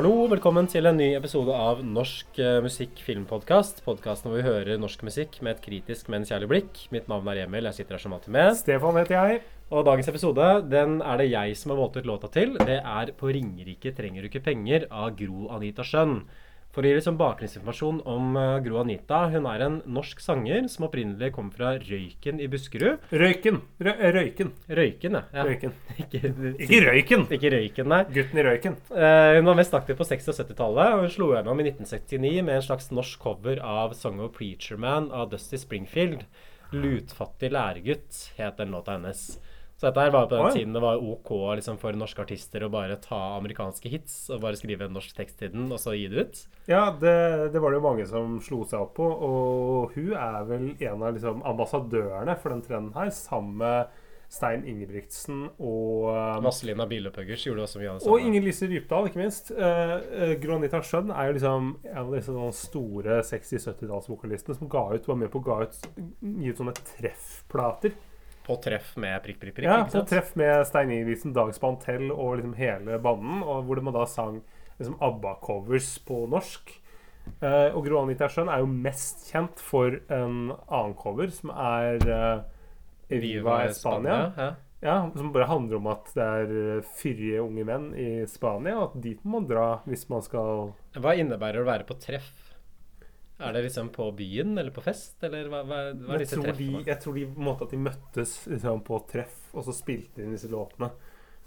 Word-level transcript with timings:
Hallo, 0.00 0.24
velkommen 0.32 0.64
til 0.64 0.88
en 0.88 0.96
ny 0.96 1.10
episode 1.12 1.52
av 1.52 1.82
Norsk 1.84 2.38
eh, 2.40 2.62
musikk 2.64 3.02
filmpodkast. 3.04 3.82
Podkasten 3.84 4.30
hvor 4.30 4.38
vi 4.38 4.46
hører 4.46 4.78
norsk 4.80 5.02
musikk 5.04 5.34
med 5.44 5.58
et 5.58 5.60
kritisk, 5.60 6.06
men 6.08 6.24
kjærlig 6.24 6.46
blikk. 6.48 6.78
Mitt 6.88 7.10
navn 7.12 7.28
er 7.28 7.42
Emil, 7.42 7.68
jeg 7.68 7.76
sitter 7.76 7.98
her 7.98 8.00
som 8.06 8.14
alltid 8.16 8.32
med. 8.32 8.54
Stefan 8.56 8.96
heter 8.96 9.18
jeg. 9.18 9.42
Og 9.68 9.84
dagens 9.84 10.08
episode 10.08 10.46
den 10.72 11.02
er 11.04 11.20
det 11.20 11.26
jeg 11.28 11.58
som 11.60 11.74
har 11.74 11.82
valgt 11.82 12.00
ut 12.00 12.08
låta 12.08 12.30
til. 12.32 12.56
Det 12.56 12.78
er 12.80 13.12
'På 13.12 13.28
Ringerike 13.28 13.92
trenger 13.92 14.24
du 14.24 14.30
ikke 14.30 14.46
penger' 14.48 14.88
av 14.88 15.12
Gro 15.20 15.50
Anita 15.52 15.84
Skjønn. 15.84 16.24
For 16.70 16.86
å 16.86 16.90
gi 16.90 16.94
litt 16.94 17.02
sånn 17.02 17.18
bakgrunnsinformasjon 17.18 17.96
om 18.06 18.36
uh, 18.38 18.60
Gro 18.62 18.76
Anita. 18.84 19.24
Hun 19.32 19.48
er 19.50 19.64
en 19.64 19.78
norsk 19.90 20.20
sanger 20.22 20.68
som 20.70 20.86
opprinnelig 20.86 21.32
kom 21.34 21.48
fra 21.50 21.72
Røyken 21.82 22.38
i 22.38 22.46
Buskerud. 22.50 23.08
Røyken. 23.10 23.58
Rø 23.82 23.94
røyken. 24.14 24.52
Røyken, 24.70 25.18
ja. 25.18 25.24
ja. 25.34 25.46
Røyken. 25.48 25.74
ikke, 26.04 26.20
Ikke 26.54 26.80
Røyken! 26.86 27.26
ikke 27.34 27.50
Røyken, 27.56 27.90
nei. 27.90 28.04
Gutten 28.14 28.38
i 28.38 28.46
Røyken. 28.46 28.78
Uh, 28.92 29.40
hun 29.40 29.50
var 29.50 29.58
mest 29.58 29.74
aktiv 29.74 29.98
på 29.98 30.06
60- 30.06 30.30
og 30.30 30.38
70-tallet, 30.44 30.94
og 30.94 31.04
hun 31.06 31.12
slo 31.16 31.32
gjennom 31.34 31.64
i 31.64 31.66
1969 31.72 32.46
med 32.46 32.60
en 32.60 32.66
slags 32.68 32.90
norsk 32.94 33.26
cover 33.26 33.58
av 33.66 33.98
Song 33.98 34.22
of 34.22 34.30
Preacher 34.38 34.78
Man 34.78 35.10
av 35.10 35.32
Dusty 35.34 35.58
Springfield. 35.58 36.22
'Lutfattig 36.70 37.50
læregutt' 37.50 38.30
het 38.36 38.60
den 38.62 38.70
låta 38.70 38.94
hennes. 38.94 39.40
Så 39.80 39.88
dette 39.88 40.02
her 40.04 40.10
var 40.12 40.26
på 40.28 40.36
den 40.36 40.44
Oi. 40.44 40.52
tiden 40.52 40.74
det 40.76 40.80
var 40.84 41.00
OK 41.00 41.30
liksom, 41.56 41.78
for 41.80 41.96
norske 41.96 42.20
artister 42.20 42.66
å 42.66 42.68
bare 42.68 42.98
ta 43.00 43.16
amerikanske 43.38 43.88
hits 43.88 44.16
og 44.28 44.42
bare 44.42 44.58
skrive 44.60 44.84
en 44.84 44.92
norsk 44.92 45.14
tekst 45.16 45.38
til 45.40 45.54
den, 45.54 45.70
og 45.72 45.80
så 45.80 45.94
gi 45.96 46.04
det 46.12 46.26
ut. 46.26 46.42
Ja, 46.68 46.82
det, 46.92 47.14
det 47.54 47.62
var 47.64 47.72
det 47.72 47.80
jo 47.80 47.86
mange 47.86 48.04
som 48.10 48.34
slo 48.44 48.60
seg 48.68 48.84
opp 48.84 48.92
på. 48.98 49.06
Og 49.08 49.96
hun 49.96 50.12
er 50.12 50.44
vel 50.50 50.66
en 50.74 51.06
av 51.06 51.16
liksom, 51.16 51.40
ambassadørene 51.48 52.36
for 52.42 52.52
den 52.52 52.60
trenden 52.66 52.92
her, 52.92 53.08
sammen 53.16 53.56
med 53.62 53.96
Stein 54.30 54.66
Ingebrigtsen 54.68 55.46
og 55.58 56.04
um, 56.12 56.44
Vazelina 56.44 56.84
Bilopphøggers 56.86 57.48
gjorde 57.48 57.64
også 57.64 57.80
mye 57.80 57.88
av 57.90 57.96
det 57.96 58.04
Og 58.04 58.12
samme. 58.20 58.28
Inger 58.28 58.44
Lise 58.44 58.68
Rypdal, 58.70 59.08
ikke 59.08 59.22
minst. 59.24 59.50
Uh, 59.56 59.96
uh, 60.12 60.34
Gro 60.44 60.60
Anita 60.60 60.84
er 60.84 61.32
jo 61.32 61.38
liksom 61.40 61.72
en 61.88 61.98
av 62.04 62.12
disse 62.14 62.52
store 62.60 63.18
60-70-tallsvokalistene 63.32 64.60
som 64.60 64.70
ga 64.70 64.84
ut, 64.92 65.08
var 65.08 65.18
med 65.24 65.32
på 65.32 65.40
å 65.40 65.58
gi 65.64 66.52
ut 66.52 66.60
sånne 66.60 66.76
treffplater. 66.92 67.96
På 68.50 68.58
treff 68.58 68.96
med 68.98 69.20
prikk, 69.22 69.38
prikk, 69.38 69.60
prikk. 69.60 69.68
Ja, 69.70 69.84
på 69.86 70.02
treff 70.10 70.34
med 70.38 70.64
Stein 70.66 70.90
Ingebrigtsen, 70.90 71.34
Dag 71.36 71.52
Spantell 71.54 72.08
og 72.10 72.40
liksom 72.40 72.56
hele 72.58 72.98
banden. 73.02 73.44
Og 73.46 73.68
hvor 73.68 73.82
man 73.86 73.94
da 73.94 74.06
sang 74.10 74.40
liksom 74.80 74.96
ABBA-covers 74.98 75.92
på 76.08 76.24
norsk. 76.32 76.72
Uh, 77.38 77.70
og 77.76 77.84
Gro 77.86 78.00
Anita 78.00 78.26
Skjønn 78.32 78.50
er 78.50 78.64
jo 78.64 78.70
mest 78.72 79.28
kjent 79.30 79.60
for 79.62 80.00
en 80.10 80.50
annen 80.50 80.96
cover, 80.98 81.30
som 81.30 81.52
er 81.54 82.02
uh, 82.08 82.42
Viva 83.12 83.62
Spania. 83.76 84.18
Ja. 84.34 84.50
Ja, 84.80 85.10
Som 85.14 85.32
bare 85.32 85.44
handler 85.44 85.76
om 85.76 85.88
at 85.92 86.06
det 86.16 86.24
er 86.24 86.52
eh, 86.56 86.86
fyrige 86.96 87.42
unge 87.44 87.66
menn 87.68 87.90
i 87.92 88.24
Spania, 88.24 88.78
og 88.78 88.86
at 88.86 89.02
dit 89.04 89.18
må 89.26 89.36
man 89.36 89.48
dra 89.50 89.66
hvis 89.84 90.06
man 90.08 90.24
skal 90.24 90.70
Hva 90.96 91.12
innebærer 91.20 91.58
det 91.58 91.66
å 91.66 91.68
være 91.68 91.84
på 91.84 91.98
treff? 92.00 92.30
Er 93.40 93.56
det 93.56 93.62
liksom 93.68 93.88
på 93.94 94.08
byen 94.16 94.58
eller 94.58 94.74
på 94.74 94.84
fest, 94.84 95.16
eller 95.26 95.48
hva, 95.52 95.62
hva, 95.64 95.78
hva 95.94 96.16
er 96.16 96.22
jeg 96.22 96.26
disse 96.26 96.36
tror, 96.38 96.50
de, 96.50 96.66
treffene? 96.66 96.82
jeg 96.88 97.02
tror 97.04 97.16
de 97.16 97.24
på 97.30 97.40
en 97.40 97.48
måte 97.48 97.66
at 97.66 97.72
de 97.74 97.80
møttes 97.86 98.34
liksom, 98.50 98.82
på 98.86 99.00
treff, 99.10 99.38
og 99.54 99.66
så 99.66 99.76
spilte 99.76 100.24
inn 100.24 100.36
disse 100.36 100.50
låtene. 100.52 100.90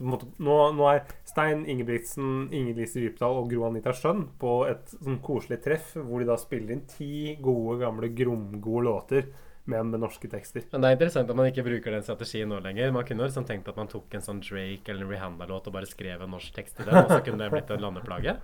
Måte, 0.04 0.28
nå, 0.42 0.56
nå 0.74 0.88
er 0.90 1.04
Stein 1.30 1.68
Ingebrigtsen, 1.70 2.48
Inger-Lise 2.52 3.04
Rypdal 3.04 3.38
og 3.40 3.52
Gro 3.52 3.68
Anita 3.68 3.94
Skjønn 3.96 4.26
på 4.42 4.56
et 4.68 4.96
sånn 4.98 5.22
koselig 5.24 5.62
treff, 5.64 5.94
hvor 5.96 6.24
de 6.24 6.28
da 6.28 6.38
spiller 6.42 6.74
inn 6.76 6.84
ti 6.90 7.38
gode, 7.44 7.78
gamle, 7.86 8.10
gromgode 8.18 8.88
låter, 8.90 9.30
men 9.70 9.94
med 9.94 10.02
norske 10.04 10.28
tekster. 10.28 10.66
Men 10.74 10.84
det 10.84 10.90
er 10.90 10.98
interessant 10.98 11.30
at 11.32 11.40
man 11.40 11.48
ikke 11.48 11.64
bruker 11.64 11.96
den 11.96 12.04
strategien 12.04 12.50
nå 12.52 12.58
lenger. 12.66 12.92
Man 12.92 13.06
kunne 13.08 13.30
liksom 13.30 13.46
tenkt 13.48 13.70
at 13.72 13.80
man 13.80 13.88
tok 13.92 14.18
en 14.18 14.26
sånn 14.26 14.42
Drake 14.44 14.92
eller 14.92 15.08
Rihanna-låt 15.08 15.70
og 15.70 15.78
bare 15.78 15.88
skrev 15.88 16.26
en 16.26 16.34
norsk 16.36 16.58
tekst 16.58 16.82
til 16.82 16.90
den, 16.90 17.00
og 17.06 17.14
så 17.14 17.22
kunne 17.24 17.46
det 17.46 17.54
blitt 17.54 17.72
en 17.72 17.86
landeplage. 17.86 18.36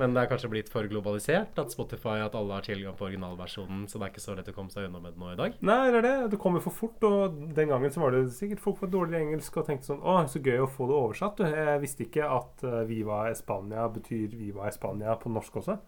Men 0.00 0.14
det 0.14 0.24
er 0.24 0.30
kanskje 0.32 0.50
blitt 0.50 0.70
for 0.72 0.86
globalisert 0.90 1.58
at 1.60 1.70
Spotify 1.70 2.16
at 2.24 2.34
alle 2.34 2.56
har 2.56 2.64
tilgang 2.66 2.96
på 2.98 3.06
originalversjonen, 3.06 3.84
så 3.86 4.00
det 4.00 4.08
er 4.08 4.12
ikke 4.14 4.24
så 4.24 4.34
lett 4.34 4.50
å 4.50 4.54
komme 4.56 4.74
seg 4.74 4.88
unna 4.88 4.98
med 4.98 5.14
det 5.14 5.22
nå 5.22 5.30
i 5.30 5.38
dag. 5.38 5.54
Nei, 5.62 5.78
det 5.94 6.00
er 6.00 6.06
det. 6.08 6.14
Det 6.32 6.40
kommer 6.42 6.64
for 6.64 6.74
fort, 6.74 7.06
og 7.06 7.36
den 7.54 7.70
gangen 7.70 7.94
så 7.94 8.02
var 8.02 8.16
det 8.16 8.24
sikkert 8.34 8.62
folk 8.64 8.82
med 8.82 8.90
dårlig 8.96 9.20
engelsk 9.20 9.60
og 9.60 9.68
tenkte 9.68 9.92
sånn 9.92 10.02
Å, 10.02 10.16
så 10.30 10.42
gøy 10.42 10.64
å 10.64 10.70
få 10.70 10.88
det 10.90 10.98
oversatt. 10.98 11.44
Jeg 11.46 11.82
visste 11.84 12.08
ikke 12.08 12.26
at 12.26 12.66
eh, 12.66 12.80
Viva 12.90 13.20
Espania 13.30 13.86
betyr 13.94 14.34
Viva 14.34 14.66
Espania 14.66 15.14
på 15.20 15.30
norsk 15.30 15.62
også. 15.62 15.78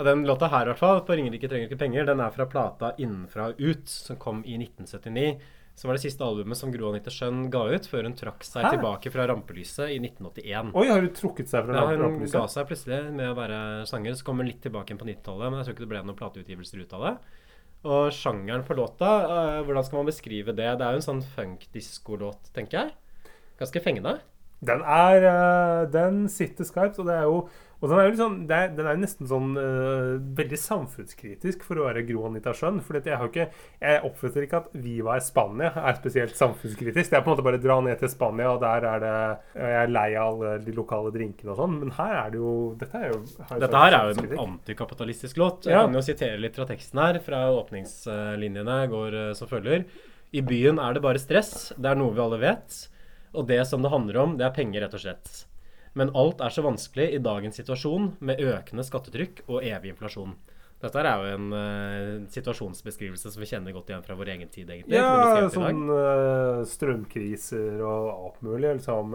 Ja, 0.00 0.04
den 0.08 0.26
låta 0.26 0.48
her, 0.50 0.66
i 0.66 0.72
hvert 0.72 0.80
fall, 0.80 1.04
på 1.06 1.14
'Ringerike 1.14 1.48
trenger 1.50 1.70
ikke 1.70 1.82
penger', 1.84 2.06
den 2.08 2.20
er 2.24 2.34
fra 2.34 2.48
plata 2.50 2.94
'Innenfra 2.96 3.50
og 3.52 3.60
ut', 3.60 3.88
som 3.88 4.18
kom 4.18 4.42
i 4.42 4.58
1979. 4.58 5.38
Som 5.80 5.88
var 5.88 5.96
det 5.96 6.02
siste 6.02 6.20
albumet 6.20 6.58
som 6.60 6.68
Gro 6.74 6.90
Anita 6.90 7.08
Skjønn 7.08 7.46
ga 7.48 7.62
ut, 7.72 7.86
før 7.88 8.04
hun 8.04 8.12
trakk 8.12 8.42
seg 8.44 8.66
Hæ? 8.66 8.74
tilbake 8.74 9.08
fra 9.14 9.24
rampelyset 9.30 9.94
i 9.94 9.96
1981. 9.96 10.74
Oi, 10.76 10.82
har 10.90 11.00
hun 11.00 11.14
trukket 11.16 11.48
seg 11.48 11.64
fra 11.64 11.78
Ja, 11.78 11.94
hun 11.96 12.18
ga 12.20 12.42
seg 12.52 12.66
plutselig 12.68 12.98
med 13.16 13.30
å 13.30 13.36
være 13.38 13.60
sanger. 13.88 14.18
Så 14.18 14.26
kom 14.26 14.42
hun 14.42 14.50
litt 14.50 14.60
tilbake 14.60 14.92
på 15.00 15.08
90-tallet, 15.08 15.46
men 15.46 15.56
jeg 15.56 15.70
tror 15.70 15.78
ikke 15.78 15.84
det 15.86 15.92
ble 15.94 16.02
noen 16.04 16.18
plateutgivelser 16.18 16.82
ut 16.84 16.92
av 16.98 17.06
det. 17.06 17.14
Og 17.88 18.12
sjangeren 18.12 18.66
på 18.68 18.76
låta, 18.76 19.14
uh, 19.24 19.62
hvordan 19.64 19.86
skal 19.88 20.02
man 20.02 20.10
beskrive 20.10 20.52
det? 20.52 20.68
Det 20.68 20.84
er 20.84 20.98
jo 20.98 21.00
en 21.00 21.08
sånn 21.08 21.24
funk-disco-låt, 21.38 22.52
tenker 22.52 22.82
jeg. 22.82 23.32
Ganske 23.62 23.80
fengende. 23.80 24.18
Den 24.60 24.84
er 24.84 25.24
uh, 25.24 25.88
Den 25.88 26.26
sitter 26.28 26.68
skarpt, 26.68 27.00
og 27.00 27.08
det 27.08 27.16
er 27.16 27.24
jo 27.24 27.46
og 27.80 27.88
den 27.88 27.98
er 27.98 28.10
jo 28.10 28.28
det 28.46 28.56
er, 28.56 28.68
den 28.76 28.86
er 28.90 28.98
nesten 29.00 29.26
sånn 29.30 29.54
uh, 29.56 30.18
veldig 30.36 30.58
samfunnskritisk 30.60 31.62
for 31.64 31.80
å 31.80 31.86
være 31.86 32.02
Gro 32.08 32.26
Anita 32.28 32.52
Schjønn. 32.56 32.82
For 32.84 32.98
jeg, 33.00 33.16
har 33.16 33.30
ikke, 33.30 33.46
jeg 33.80 34.02
oppfatter 34.04 34.44
ikke 34.44 34.60
at 34.60 34.68
Viva 34.84 35.16
i 35.16 35.22
Spania 35.24 35.70
er 35.80 35.96
spesielt 35.96 36.36
samfunnskritisk. 36.36 37.08
Det 37.10 37.16
er 37.18 37.24
på 37.24 37.30
en 37.32 37.36
måte 37.38 37.46
bare 37.46 37.60
å 37.60 37.64
dra 37.64 37.78
ned 37.86 37.98
til 38.02 38.12
Spania, 38.12 38.50
og 38.52 38.60
der 38.60 38.86
er 38.90 39.00
det 39.04 39.14
Jeg 39.62 39.78
er 39.80 39.92
lei 39.94 40.06
av 40.20 40.28
alle 40.34 40.52
de 40.66 40.76
lokale 40.76 41.12
drinkene 41.14 41.54
og 41.54 41.60
sånn, 41.62 41.78
men 41.80 41.94
her 41.96 42.14
er 42.26 42.30
det 42.34 42.42
jo 42.42 42.54
Dette 42.80 43.00
er 43.00 43.14
jo 43.14 43.22
har 43.48 43.64
Dette 43.64 43.82
her 43.84 43.96
er 43.98 44.10
jo 44.12 44.26
en 44.28 44.44
antikapitalistisk 44.46 45.40
låt. 45.40 45.64
Jeg 45.64 45.74
Ja. 45.78 45.86
kan 45.86 45.94
jo 45.96 46.04
sitere 46.04 46.38
litt 46.40 46.56
fra 46.60 46.68
teksten 46.68 47.00
her, 47.00 47.18
fra 47.24 47.46
åpningslinjene 47.56 48.78
går 48.92 49.14
eh, 49.30 49.32
som 49.34 49.48
følger. 49.48 49.84
I 50.32 50.42
byen 50.46 50.78
er 50.78 50.94
det 50.94 51.02
bare 51.02 51.18
stress, 51.18 51.72
det 51.76 51.90
er 51.90 51.96
noe 51.98 52.12
vi 52.14 52.20
alle 52.22 52.38
vet. 52.38 52.88
Og 53.34 53.46
det 53.46 53.64
som 53.66 53.82
det 53.82 53.90
handler 53.90 54.16
om, 54.22 54.36
det 54.38 54.46
er 54.46 54.54
penger, 54.54 54.82
rett 54.84 54.94
og 54.94 55.00
slett. 55.02 55.46
Men 55.98 56.12
alt 56.14 56.40
er 56.44 56.54
så 56.54 56.62
vanskelig 56.62 57.08
i 57.16 57.20
dagens 57.22 57.58
situasjon, 57.58 58.12
med 58.22 58.40
økende 58.40 58.84
skattetrykk 58.86 59.44
og 59.48 59.64
evig 59.66 59.94
inflasjon. 59.94 60.36
Dette 60.80 61.02
er 61.02 61.10
jo 61.10 61.32
en 61.36 61.50
uh, 61.52 62.28
situasjonsbeskrivelse 62.32 63.32
som 63.34 63.42
vi 63.42 63.48
kjenner 63.50 63.74
godt 63.76 63.90
igjen 63.92 64.04
fra 64.06 64.16
vår 64.16 64.30
egen 64.36 64.48
tid, 64.52 64.70
egentlig. 64.72 64.96
Ja, 64.96 65.48
sånn 65.52 65.82
uh, 65.92 66.62
strømkriser 66.68 67.82
og 67.84 68.06
alt 68.14 68.38
mulig. 68.46 68.70
Liksom, 68.78 69.12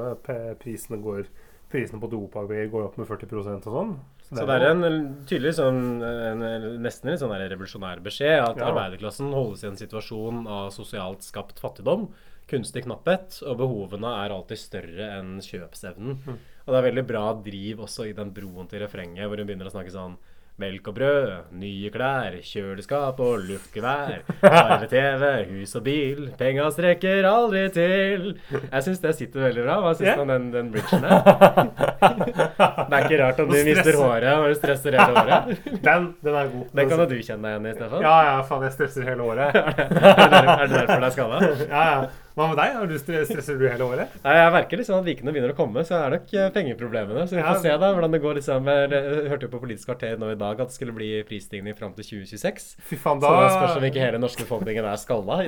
prisene, 0.62 1.00
går, 1.02 1.26
prisene 1.74 2.02
på 2.04 2.12
dopapir 2.12 2.70
går 2.70 2.86
opp 2.92 3.00
med 3.02 3.10
40% 3.10 3.66
og 3.72 3.80
sånn. 3.80 3.96
Så 4.26 4.46
det 4.46 4.54
er 4.58 4.68
en 4.72 4.86
tydelig 5.30 5.56
sånn 5.58 5.82
en, 6.02 6.46
nesten 6.82 7.12
en 7.12 7.20
sånn 7.22 7.34
revolusjonær 7.38 8.00
beskjed 8.06 8.40
at 8.42 8.58
Ja. 8.58 8.72
arbeiderklassen 8.72 9.30
holdes 9.34 9.62
i 9.62 9.68
en 9.70 9.78
situasjon 9.78 10.48
av 10.50 10.72
sosialt 10.74 11.22
skapt 11.26 11.62
fattigdom, 11.62 12.08
kunstig 12.50 12.86
knapphet, 12.86 13.40
og 13.46 13.58
behovene 13.62 14.12
er 14.22 14.36
alltid 14.36 14.62
større 14.62 15.10
enn 15.18 15.40
kjøpsevnen. 15.44 16.20
Mm. 16.22 16.40
Og 16.66 16.74
det 16.74 16.80
er 16.80 16.88
veldig 16.90 17.06
bra 17.10 17.26
driv 17.46 17.84
også 17.86 18.08
i 18.10 18.16
den 18.18 18.32
broen 18.36 18.70
til 18.70 18.82
refrenget, 18.86 19.28
hvor 19.28 19.42
hun 19.42 19.50
begynner 19.50 19.70
å 19.70 19.76
snakke 19.76 19.94
sånn 19.94 20.18
Melk 20.56 20.86
og 20.88 20.94
brød, 20.96 21.32
nye 21.60 21.90
klær, 21.92 22.38
kjøleskap 22.48 23.18
og 23.20 23.42
luftgevær. 23.44 24.22
Farve-TV, 24.40 25.26
hus 25.50 25.74
og 25.76 25.84
bil, 25.84 26.22
penga 26.40 26.70
strekker 26.72 27.28
aldri 27.28 27.66
til. 27.76 28.30
Jeg 28.54 28.86
syns 28.86 29.04
det 29.04 29.12
sitter 29.18 29.50
veldig 29.50 29.66
bra. 29.66 29.76
Hva 29.84 29.92
syns 30.00 30.14
du 30.14 30.16
du 30.16 30.24
om 30.24 30.32
den, 30.32 30.48
den 30.54 30.72
bridgen 30.72 31.04
der? 31.04 31.20
Det 32.02 32.98
er 32.98 33.06
ikke 33.06 33.20
rart 33.22 33.40
om 33.44 33.50
du 33.52 33.58
mister 33.68 33.98
håret 34.00 34.32
og 34.36 34.48
du 34.52 34.56
stresser 34.60 34.98
hele 35.00 35.24
året. 35.24 35.64
Den, 35.86 36.10
den 36.26 36.36
er 36.36 36.52
god. 36.52 36.68
Den 36.76 36.90
kan 36.92 37.00
jo 37.04 37.08
du 37.12 37.16
kjenne 37.22 37.42
deg 37.46 37.56
igjen 37.56 37.70
i, 37.72 37.74
Stefan. 37.80 38.02
Ja, 38.06 38.16
ja, 38.30 38.36
faen, 38.50 38.64
jeg 38.68 38.76
stresser 38.78 39.08
hele 39.10 39.26
året. 39.32 39.56
Er 39.56 39.74
det 39.80 39.90
der- 39.96 40.54
er 40.56 40.68
det 40.68 40.78
derfor 40.82 41.02
det 41.02 41.10
er 41.10 41.16
skada? 41.18 41.42
Ja, 41.76 41.84
ja. 41.92 42.06
Hva 42.36 42.50
med 42.52 42.58
deg? 42.60 42.74
Har 42.76 42.88
du 42.92 42.98
Stresser 43.00 43.56
du 43.56 43.62
hele 43.64 43.86
året? 43.86 44.16
Nei, 44.26 44.32
Jeg 44.36 44.52
merker 44.52 44.80
liksom 44.82 44.98
at 44.98 45.06
vikene 45.08 45.32
begynner 45.32 45.54
å 45.54 45.56
komme, 45.56 45.86
så 45.88 45.94
det 45.96 46.00
er 46.04 46.14
nok 46.18 46.34
eh, 46.36 46.50
pengeproblemene. 46.52 47.22
Så 47.30 47.38
vi 47.38 47.40
Ja. 47.40 47.54
får 47.54 47.62
se 47.64 47.72
da 47.80 47.92
hvordan 47.96 48.12
det 48.12 48.20
går. 48.26 48.34
liksom 48.42 48.68
Jeg 48.68 49.30
hørte 49.32 49.48
jo 49.48 49.52
på 49.54 49.62
Politisk 49.62 49.88
kvarter 49.88 50.18
nå 50.20 50.34
i 50.34 50.36
dag 50.42 50.60
at 50.60 50.68
det 50.68 50.76
skulle 50.76 50.92
bli 50.98 51.14
prisstigning 51.30 51.78
fram 51.80 51.94
til 51.96 52.04
2026. 52.10 52.66
Fy 52.90 53.00
faen, 53.00 53.22
Så 53.24 53.32
da 53.32 53.46
det 53.46 53.54
spørs 53.56 53.78
om 53.80 53.88
ikke 53.88 54.04
hele 54.04 54.20
norske 54.20 54.44
befolkningen 54.44 54.84
er 54.92 55.00
skalla 55.00 55.38
i 55.46 55.48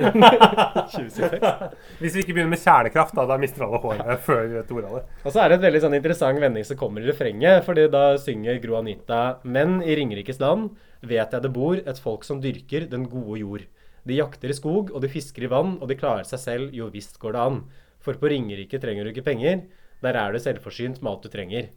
2026. 0.96 1.76
Hvis 2.00 2.16
vi 2.16 2.24
ikke 2.24 2.34
begynner 2.38 2.54
med 2.56 2.62
kjernekraft, 2.64 3.12
da, 3.20 3.26
da 3.34 3.36
mister 3.44 3.66
alle 3.68 3.82
håret 3.84 4.24
før 4.24 4.42
vi 4.48 4.56
vet 4.56 4.72
ordet 4.78 4.88
av 4.88 4.96
det. 4.96 5.04
Og 5.28 5.34
så 5.36 5.42
er 5.44 5.52
det 5.52 5.58
et 5.60 5.66
veldig 5.68 5.82
sånn 5.84 5.98
interessant 6.00 6.40
vending 6.48 6.66
som 6.66 6.78
kommer 6.80 7.04
i 7.04 7.08
refrenget, 7.10 7.62
fordi 7.66 7.86
da 7.92 8.16
synger 8.20 8.60
Gro 8.62 8.78
Anita 8.80 9.38
Men 9.44 9.82
i 9.84 9.94
Ringerikes 9.96 10.40
land 10.40 10.70
vet 11.00 11.32
jeg 11.32 11.44
det 11.44 11.52
bor 11.54 11.78
et 11.78 12.00
folk 12.02 12.24
som 12.26 12.40
dyrker 12.42 12.88
den 12.90 13.06
gode 13.08 13.38
jord. 13.42 13.66
De 14.08 14.16
jakter 14.16 14.50
i 14.50 14.56
skog, 14.56 14.90
og 14.94 15.02
de 15.04 15.10
fisker 15.12 15.44
i 15.44 15.50
vann, 15.52 15.76
og 15.82 15.88
de 15.90 15.98
klarer 15.98 16.24
seg 16.26 16.40
selv, 16.40 16.72
jo 16.74 16.88
visst 16.90 17.20
går 17.20 17.36
det 17.36 17.42
an. 17.44 17.60
For 18.00 18.16
på 18.18 18.30
Ringerike 18.32 18.80
trenger 18.80 19.04
du 19.04 19.12
ikke 19.12 19.26
penger, 19.26 19.66
der 20.02 20.16
er 20.16 20.32
du 20.32 20.40
selvforsynt 20.40 21.02
med 21.02 21.12
alt 21.12 21.26
du 21.26 21.32
trenger. 21.32 21.68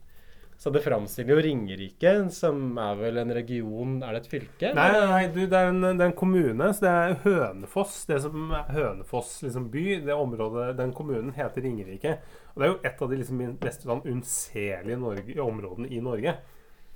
Så 0.61 0.69
det 0.69 0.83
framstiller 0.85 1.33
jo 1.33 1.41
Ringerike, 1.41 2.11
som 2.29 2.75
er 2.77 2.99
vel 2.99 3.17
en 3.17 3.31
region 3.33 3.95
Er 4.05 4.13
det 4.13 4.19
et 4.21 4.27
fylke? 4.29 4.69
Nei, 4.77 4.89
nei, 4.93 5.23
du, 5.33 5.39
det, 5.49 5.57
er 5.57 5.71
en, 5.71 5.81
det 5.87 6.05
er 6.05 6.11
en 6.11 6.19
kommune. 6.19 6.67
Så 6.69 6.85
det 6.85 6.91
er 6.91 7.15
Hønefoss. 7.23 7.95
Det 8.05 8.19
som 8.27 8.53
er 8.53 8.69
Hønefoss 8.75 9.39
liksom 9.41 9.71
by, 9.73 9.85
det 10.05 10.13
området, 10.13 10.75
den 10.77 10.93
kommunen 10.93 11.33
heter 11.33 11.65
Ringerike. 11.65 12.19
Og 12.53 12.61
det 12.61 12.67
er 12.67 12.73
jo 12.75 12.79
et 12.91 13.01
av 13.01 13.09
de 13.09 13.19
liksom 13.23 13.41
mest 13.57 13.87
sånn 13.87 14.05
unnselige 14.13 15.41
områdene 15.41 15.89
i 15.89 16.03
Norge. 16.05 16.35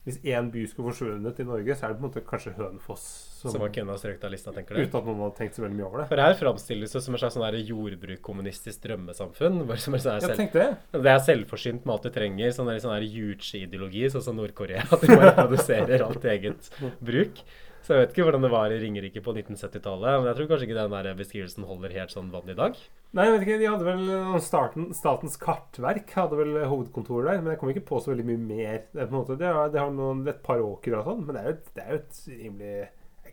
Hvis 0.05 0.19
én 0.21 0.51
by 0.53 0.67
skulle 0.69 0.91
forsvunnet 0.91 1.39
i 1.41 1.45
Norge, 1.47 1.73
så 1.73 1.87
er 1.87 1.93
det 1.93 1.97
på 1.97 2.03
en 2.03 2.11
måte 2.11 2.21
kanskje 2.29 2.51
Hønefoss. 2.59 3.05
Som 3.41 3.57
man 3.61 3.71
kunne 3.73 3.93
ha 3.93 3.97
strøket 3.97 4.27
av 4.27 4.33
lista, 4.33 4.51
tenker 4.53 4.77
du? 4.77 4.83
Uten 4.85 4.99
at 4.99 5.07
noen 5.09 5.23
hadde 5.23 5.37
tenkt 5.39 5.57
så 5.57 5.63
veldig 5.63 5.77
mye 5.79 5.87
over 5.87 6.01
det. 6.01 6.05
For 6.11 6.21
her 6.21 6.37
framstilles 6.37 6.93
det 6.93 7.01
som 7.01 7.17
et 7.17 7.23
slags 7.23 7.37
sånn 7.37 7.57
jordbrukkommunistisk 7.71 8.83
drømmesamfunn. 8.85 9.59
Hvor 9.65 9.81
som 9.81 9.97
er 9.97 10.03
sånn 10.03 10.15
her 10.15 10.27
Jeg 10.29 10.39
tenkte 10.43 10.61
det. 10.61 11.01
det 11.07 11.11
er 11.13 11.21
selvforsynt 11.25 11.85
med 11.85 11.95
alt 11.95 12.05
du 12.05 12.13
trenger. 12.13 12.53
Sånn 12.53 12.69
der, 12.69 12.81
sånn 12.83 12.93
der 12.93 13.07
juche-ideologi, 13.09 14.05
sånn 14.13 14.25
som 14.29 14.37
Nord-Korea. 14.37 14.85
At 14.93 15.01
de 15.01 15.09
bare 15.13 15.33
produserer 15.41 16.05
alt 16.05 16.29
eget 16.35 16.69
bruk. 17.01 17.41
Så 17.85 17.93
jeg 17.93 18.01
vet 18.01 18.13
ikke 18.15 18.23
hvordan 18.25 18.41
det 18.41 18.49
var 18.49 18.73
i 18.73 18.77
Ringerike 18.81 19.21
på 19.21 19.33
1970-tallet. 19.35 20.15
Men 20.17 20.27
jeg 20.31 20.37
tror 20.39 20.47
kanskje 20.49 20.65
ikke 20.65 20.77
den 20.79 20.93
der 20.95 21.17
beskrivelsen 21.19 21.67
holder 21.69 21.93
helt 21.93 22.13
sånn 22.15 22.31
vann 22.33 22.49
i 22.49 22.57
dag. 22.57 22.79
Nei, 23.13 23.27
jeg 23.27 23.35
vet 23.35 23.45
ikke, 23.45 23.59
de 23.61 23.69
hadde 23.69 23.85
vel 23.85 24.09
uh, 24.09 24.37
starten, 24.41 24.87
Statens 24.97 25.37
kartverk 25.39 26.09
hadde 26.17 26.39
vel 26.39 26.57
hovedkontoret 26.65 27.29
der, 27.29 27.43
men 27.43 27.53
jeg 27.53 27.61
kom 27.61 27.71
ikke 27.71 27.85
på 27.91 28.01
så 28.01 28.11
veldig 28.11 28.25
mye 28.31 28.41
mer. 28.41 28.83
Det, 28.89 29.05
måte, 29.13 29.37
det, 29.37 29.51
har, 29.53 29.69
det 29.71 29.83
har 29.83 29.93
noen, 29.93 30.25
et 30.33 30.41
par 30.45 30.65
åker 30.65 30.97
og 30.97 31.11
sånn, 31.11 31.23
men 31.27 31.37
det 31.37 31.43
er 31.43 31.47
jo 31.51 31.55
et, 31.55 31.71
det 31.77 31.85
er 31.85 31.99
et 31.99 32.21
rimelig 32.33 32.75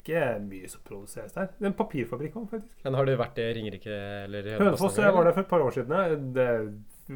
ikke 0.02 0.22
mye 0.44 0.68
som 0.68 0.82
produseres 0.84 1.34
der. 1.36 1.50
Det 1.56 1.64
er 1.64 1.70
en 1.70 1.78
papirfabrikk 1.78 2.38
òg, 2.40 2.48
faktisk. 2.52 2.78
Men 2.84 2.96
har 2.98 3.08
du 3.08 3.12
vært 3.20 3.38
i 3.40 3.50
Ringerike 3.56 3.98
eller 4.26 4.48
Hønefoss 4.58 4.98
jeg 5.00 5.14
var 5.16 5.28
der 5.28 5.36
for 5.36 5.46
et 5.46 5.52
par 5.52 5.64
år 5.64 5.76
siden. 5.76 6.32
Det, 6.36 6.48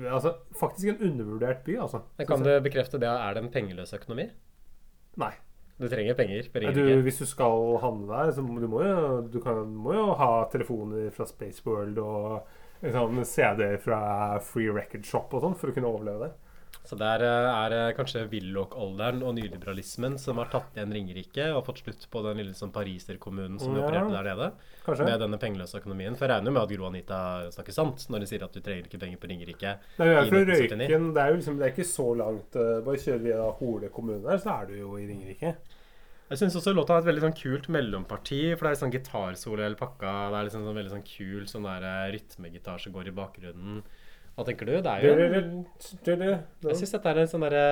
altså, 0.06 0.36
faktisk 0.56 0.94
en 0.94 1.10
undervurdert 1.10 1.66
by, 1.66 1.80
altså. 1.84 2.06
Men 2.16 2.30
Kan 2.30 2.46
du 2.46 2.52
bekrefte 2.64 3.02
det? 3.02 3.10
Er 3.10 3.36
det 3.36 3.44
en 3.44 3.52
pengeløs 3.52 3.92
økonomi? 3.98 4.30
Nei. 5.20 5.34
Du 5.76 5.88
trenger 5.93 6.17
penger 6.17 6.46
penger 6.52 6.73
Du, 6.73 6.84
hvis 7.05 7.19
du 7.20 7.26
skal 7.28 7.76
handle 7.82 8.08
der, 8.08 8.31
så 8.32 8.40
du 8.40 8.69
må 8.70 8.81
jo, 8.82 9.00
du 9.32 9.40
kan, 9.44 9.61
må 9.69 9.93
jo 9.93 10.06
ha 10.17 10.31
telefoner 10.52 11.11
fra 11.12 11.26
Space 11.28 11.61
World 11.67 11.99
og 12.00 12.46
liksom, 12.81 13.20
CD-er 13.28 13.76
fra 13.82 14.00
Free 14.44 14.73
Record 14.73 15.05
Shop 15.05 15.37
og 15.37 15.44
sånn 15.44 15.58
for 15.61 15.73
å 15.73 15.76
kunne 15.76 15.90
overleve 15.90 16.28
der. 16.31 16.34
Så 16.86 16.96
der 16.98 17.22
eh, 17.26 17.48
er 17.50 17.72
det 17.72 17.96
kanskje 17.98 18.22
Willoch-alderen 18.30 19.22
og 19.26 19.34
nyliberalismen 19.34 20.16
som 20.22 20.38
har 20.38 20.46
tatt 20.52 20.76
igjen 20.78 20.92
Ringerike 20.94 21.48
og 21.56 21.64
fått 21.66 21.82
slutt 21.82 22.06
på 22.12 22.22
den 22.22 22.38
lille 22.38 22.54
sånn 22.54 22.70
pariserkommunen 22.74 23.58
som 23.58 23.74
Ja. 23.74 23.82
opererte 23.88 24.12
der 24.14 24.28
nede. 24.30 24.52
Kanskje? 24.86 25.04
Med 25.10 25.20
denne 25.20 25.38
pengeløse 25.42 25.80
økonomien. 25.82 26.14
For 26.16 26.26
jeg 26.28 26.36
regner 26.36 26.52
jo 26.52 26.54
med 26.54 26.62
at 26.62 26.76
Gro 26.76 26.86
Anita 26.86 27.20
snakker 27.50 27.72
sant 27.74 28.06
når 28.08 28.18
hun 28.22 28.26
sier 28.30 28.44
at 28.46 28.52
du 28.54 28.60
trenger 28.60 28.86
ikke 28.86 29.00
penger 29.02 29.18
på 29.18 29.28
Ringerike. 29.32 29.72
Nei, 29.98 30.06
vi 30.06 30.14
er 30.14 30.30
fra 30.30 30.44
Røyken. 30.52 30.78
Det 30.78 30.90
er 31.24 31.28
jo 31.32 31.36
liksom, 31.40 31.58
det 31.58 31.66
er 31.66 31.74
ikke 31.74 31.90
så 31.90 32.08
langt. 32.16 32.56
eh, 32.56 32.80
bare 32.86 33.02
kjører 33.02 33.22
via 33.26 33.50
Hole 33.58 33.88
kommune 33.90 34.22
der, 34.22 34.38
så 34.38 34.62
er 34.62 34.66
du 34.70 34.74
jo 34.78 34.94
i 34.96 35.06
Ringerike. 35.10 35.56
Jeg 36.28 36.38
syns 36.38 36.56
også 36.58 36.72
låta 36.74 36.94
har 36.94 37.02
et 37.02 37.06
veldig 37.06 37.22
sånn 37.22 37.36
kult 37.38 37.68
mellomparti. 37.70 38.56
For 38.58 38.66
det 38.66 38.72
er 38.72 38.80
sånn 38.82 38.90
gitarsolo 38.94 39.62
hele 39.62 39.76
pakka. 39.78 40.30
Det 40.30 40.38
er 40.40 40.48
liksom 40.48 40.64
sånn 40.66 40.78
veldig 40.78 40.94
sånn 40.94 41.06
kul 41.06 41.44
sånn 41.46 41.62
der 41.68 41.82
eh, 41.86 42.12
rytmegitar 42.16 42.78
som 42.82 42.92
går 42.92 43.08
i 43.08 43.14
bakgrunnen. 43.14 43.82
Hva 44.36 44.44
tenker 44.44 44.68
du? 44.68 44.74
Det 44.84 44.92
er 44.92 45.04
jo 45.06 46.30
Jeg 46.68 46.76
syns 46.76 46.92
dette 46.92 47.12
er 47.12 47.22
en 47.22 47.30
sånn 47.30 47.44
derre 47.46 47.62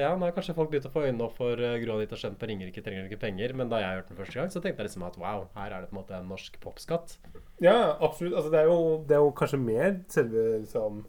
Ja, 0.00 0.14
nå 0.16 0.24
har 0.24 0.36
kanskje 0.36 0.54
folk 0.56 0.70
begynt 0.72 0.88
å 0.88 0.92
få 0.94 1.02
øynene 1.04 1.26
opp 1.26 1.36
for 1.36 1.60
Gro 1.82 1.98
Anita 1.98 2.16
Skjønn 2.16 2.38
på 2.40 2.48
Ringerike 2.48 2.84
trenger 2.84 3.10
ikke 3.10 3.20
penger, 3.26 3.52
men 3.58 3.68
da 3.72 3.82
jeg 3.82 3.98
hørte 3.98 4.14
den 4.14 4.20
første 4.22 4.40
gang, 4.40 4.52
så 4.54 4.62
tenkte 4.64 4.80
jeg 4.80 4.88
liksom 4.88 5.04
at 5.04 5.18
wow, 5.20 5.44
her 5.58 5.74
er 5.74 5.84
det 5.84 5.90
på 5.90 5.98
en 5.98 6.00
måte 6.00 6.16
en 6.16 6.30
norsk 6.32 6.56
popskatt. 6.62 7.18
Ja, 7.62 7.76
absolutt. 8.00 8.38
Altså, 8.38 8.54
det, 8.54 8.62
er 8.62 8.70
jo, 8.72 8.78
det 9.04 9.18
er 9.18 9.22
jo 9.22 9.34
kanskje 9.36 9.60
mer 9.60 9.98
selve 10.12 10.46
liksom, 10.64 11.04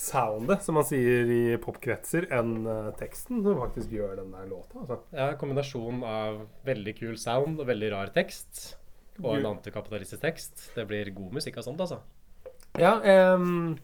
soundet, 0.00 0.64
som 0.64 0.76
man 0.78 0.86
sier 0.88 1.32
i 1.32 1.40
popkretser, 1.62 2.28
enn 2.36 2.54
uh, 2.68 2.92
teksten 3.00 3.42
som 3.44 3.58
faktisk 3.64 3.96
gjør 3.96 4.20
den 4.20 4.36
der 4.36 4.48
låta. 4.52 4.84
Altså. 4.84 5.00
Ja, 5.16 5.32
kombinasjon 5.40 6.04
av 6.06 6.44
veldig 6.68 6.96
kul 7.00 7.18
sound 7.20 7.60
og 7.60 7.68
veldig 7.72 7.92
rar 7.96 8.12
tekst. 8.14 8.76
Og 9.20 9.34
en 9.36 9.50
antikapitalistisk 9.50 10.22
tekst. 10.22 10.70
Det 10.76 10.86
blir 10.88 11.10
god 11.12 11.40
musikk 11.40 11.58
av 11.60 11.66
sånt, 11.66 11.80
altså. 11.84 12.00
Ja, 12.78 12.94
em, 13.04 13.74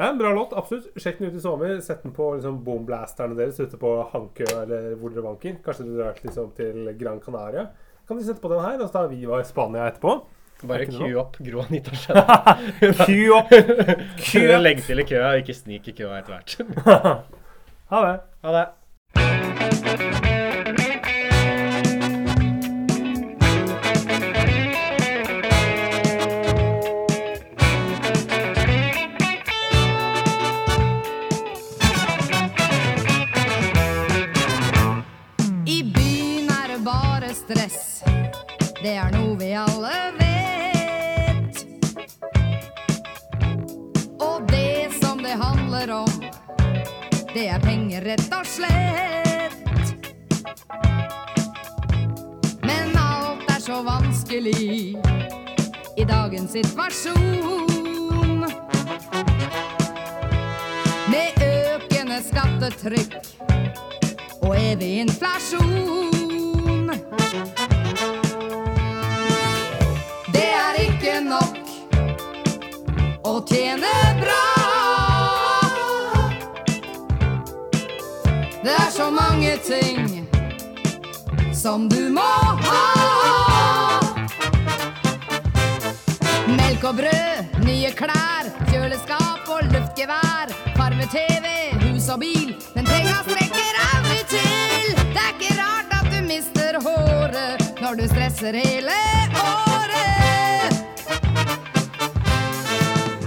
det 0.00 0.06
er 0.06 0.14
en 0.14 0.18
bra 0.20 0.30
låt, 0.32 0.52
absolutt. 0.56 0.86
Sjekk 0.96 1.18
den 1.20 1.28
ut 1.28 1.34
i 1.36 1.42
sommer. 1.44 1.74
Sett 1.84 2.02
den 2.06 2.14
på 2.16 2.30
liksom, 2.32 2.62
boomblasterne 2.64 3.36
deres 3.36 3.60
ute 3.60 3.76
på 3.76 3.90
Hankø 4.14 4.46
eller 4.62 4.94
hvor 4.96 5.12
dere 5.12 5.26
banker. 5.26 5.58
Kanskje 5.60 5.84
dere 5.90 5.98
drar 5.98 6.22
liksom, 6.24 6.46
til 6.56 6.88
Gran 6.96 7.20
Canaria. 7.20 7.66
Kan 8.08 8.16
de 8.16 8.24
sette 8.24 8.40
på 8.40 8.48
den 8.48 8.64
her, 8.64 8.80
og 8.80 8.88
så 8.88 8.94
tar 8.94 9.10
vi 9.12 9.20
var 9.28 9.44
i 9.44 9.48
Spania 9.50 9.90
etterpå. 9.90 10.16
Bare 10.64 10.88
cue 10.88 11.12
opp 11.20 11.36
Gro 11.40 11.62
Anita 11.66 11.92
Skjønn. 11.96 12.96
Cue 13.04 13.28
opp! 13.38 13.52
Cue 14.24 14.48
up! 14.48 14.64
Legg 14.64 14.82
til 14.88 15.04
i 15.04 15.08
køa, 15.12 15.36
ikke 15.44 15.56
snik 15.60 15.92
i 15.92 15.96
køa 16.00 16.22
etter 16.22 16.38
hvert. 16.38 17.28
Ha 17.90 18.00
det. 18.06 18.18
Ha 18.46 18.52
det. 18.54 20.29
Rett 48.10 48.32
og 48.34 48.46
slett. 48.46 49.92
Men 52.66 52.96
alt 52.98 53.46
er 53.54 53.60
så 53.62 53.82
vanskelig 53.86 54.96
i 55.96 56.06
dagens 56.08 56.56
situasjon. 56.56 58.46
Med 61.10 61.44
økende 61.46 62.22
skattetrykk 62.26 63.20
og 64.42 64.56
evig 64.58 64.92
inflasjon. 65.06 66.19
Så 79.10 79.14
mange 79.14 79.56
ting 79.56 80.28
som 81.54 81.88
du 81.88 82.10
må 82.10 82.30
ha. 82.66 84.00
Melk 86.46 86.84
og 86.84 86.94
brød, 87.00 87.56
nye 87.64 87.90
klær, 87.98 88.50
kjøleskap 88.70 89.50
og 89.50 89.66
luftgevær. 89.72 90.52
Farve-TV, 90.76 91.46
hus 91.82 92.06
og 92.14 92.22
bil, 92.22 92.54
men 92.76 92.86
penga 92.86 93.16
strekker 93.26 93.80
aldri 93.88 94.20
til. 94.34 94.94
Det 95.00 95.24
er 95.24 95.34
ikke 95.34 95.58
rart 95.58 95.96
at 95.98 96.06
du 96.14 96.20
mister 96.28 96.78
håret 96.86 97.82
når 97.82 97.98
du 98.02 98.06
stresser 98.12 98.60
hele 98.62 98.94
året. 99.42 100.80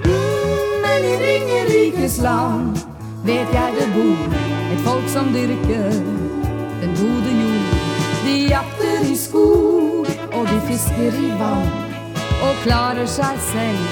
Mm, 0.07 0.81
Men 0.87 1.11
i 1.11 1.13
Ringerikes 1.27 2.19
land 2.23 2.92
vet 3.23 3.53
jeg 3.53 3.75
det 3.79 3.87
bor 3.93 4.35
et 4.73 4.81
folk 4.83 5.07
som 5.11 5.31
dyrker 5.33 5.89
den 6.81 6.95
gode 6.99 7.35
jord. 7.39 7.75
De 8.25 8.35
jakter 8.49 9.05
i 9.11 9.15
skog, 9.15 10.07
og 10.33 10.47
de 10.47 10.59
fisker 10.67 11.19
i 11.19 11.29
vann 11.39 11.69
og 12.43 12.59
klarer 12.63 13.07
seg 13.07 13.39
selv. 13.51 13.85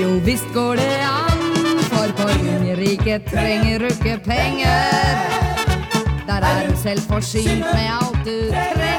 Jo 0.00 0.10
visst 0.26 0.46
går 0.54 0.78
det 0.78 0.92
an, 1.06 1.42
for 1.90 2.28
Ringerike 2.28 3.18
trenger 3.30 3.78
du 3.78 3.88
ikke 3.90 4.20
penger. 4.24 5.24
Der 6.26 6.46
er 6.52 6.70
du 6.70 6.76
selvforsynt 6.82 7.66
med 7.74 7.90
alt 7.98 8.22
du 8.24 8.36
trenger. 8.54 8.89